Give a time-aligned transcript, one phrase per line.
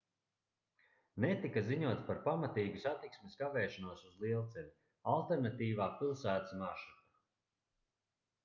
[1.25, 4.73] netika ziņots par pamatīgu satiksmes kavēšanos uz lielceļa
[5.17, 7.23] alternatīvā pilsētas maršruta